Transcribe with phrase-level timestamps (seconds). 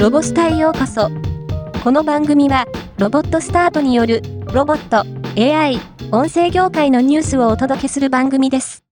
[0.00, 1.10] ロボスタへようこそ。
[1.84, 2.64] この番組は、
[2.96, 5.04] ロボットスタートによる、ロボット、
[5.38, 5.78] AI、
[6.10, 8.82] 音声業界のニュースをお届けする番組です。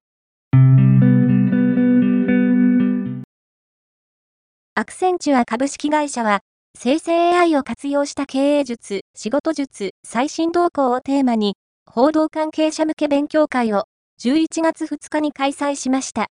[4.75, 6.41] アクセンチュア株式会社は、
[6.77, 11.57] 生成 AI を活用した経営術、仕事術、最新動向をテーマに、
[11.87, 13.85] 報道関係者向け勉強会を
[14.21, 16.27] 11月2日に開催しました。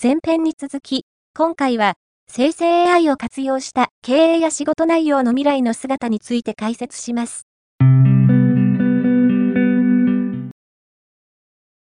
[0.00, 1.94] 前編に続き、今回は
[2.28, 7.46] 生成 AI を活用した経営や仕事内容の未来の姿について解説します。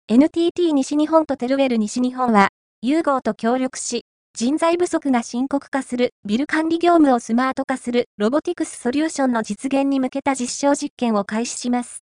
[0.07, 2.49] NTT 西日本とテルウェル西日本は、
[2.81, 12.03] 融合と協力し、人材不足が深刻化するビル管理業務をスマート化するロボティクスソリューションの実現に向けた実証実験を開始します。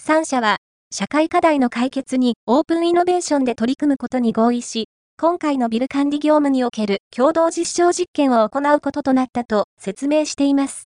[0.00, 0.58] 3社は、
[0.92, 10.90] 社会課題の解決にオープンイノベーションで取り組むことに合意し、今回のビル管理業務における共同実証実験を行うこととなったと説明しています。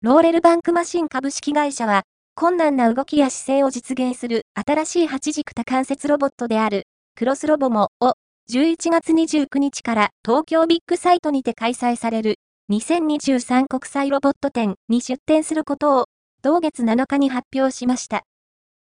[0.00, 2.04] ローレルバンクマシン株式会社は、
[2.36, 6.84] 困難な動きや姿勢を実現する新しい8軸多関節ロボットである
[7.16, 8.12] クロスロボモを
[8.52, 12.36] 11月29日から東京ビッグサイトにて開催される
[12.70, 16.04] 2023国際ロボット展に出展することを
[16.42, 18.22] 同月7日に発表しました。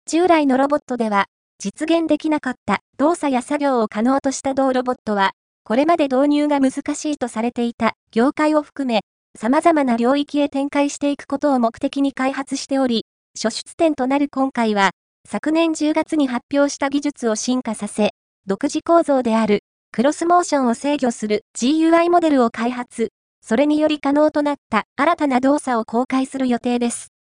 [0.08, 1.26] 従来のロボットでは、
[1.58, 5.32] 実現できなかった動作や作業を可能とした同ロボットは、
[5.64, 9.02] これまで導入が難しいとされていた業界を含め、
[9.36, 14.92] 様々な領域へ展開していくことを目的に開発しており、初出展となる今回は、
[15.28, 18.12] 昨年10月に発表した技術を進化させ、
[18.46, 23.10] 独自構造であるクロスモーションを制御する GUI モデルを開発、
[23.42, 27.15] それにより可能となった新たな動作を公開する予定です。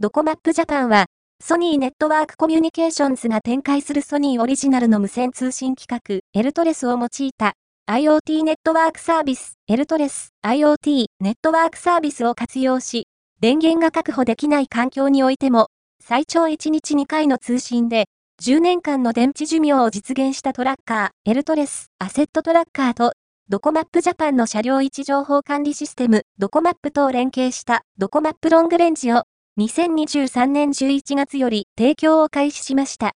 [0.00, 1.06] ドコマップジャパンは、
[1.40, 7.52] ソニーネットワークコミュニケーションズが展開するソニーオリジナルの無線通信規格、エルトレスを用いた
[7.88, 13.06] IoT ネットワークサービス、エルトレス IoT ネットワークサービスを活用し、
[13.40, 15.68] 電源が確保できない環境においても、
[16.02, 18.06] 最長1日2回の通信で、
[18.42, 23.12] 10年間の電池寿命を実現したトラッカー、エルトレスアセットトラッカーと、
[23.48, 29.22] ドコマップジャパンの車両位置情報管理システム、ドコマップと連携したドコマップロングレンジを
[29.56, 33.14] 2023年11月より提供を開始しました。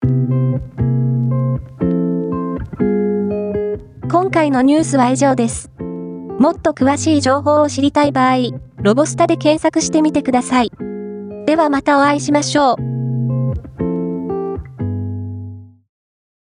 [4.10, 5.70] 今回のニュースは以上です。
[5.78, 10.72] もっと詳しい情報を知りたい場合、ロボスタで検索してみてください。
[11.46, 12.93] ではまたお会いしましょう。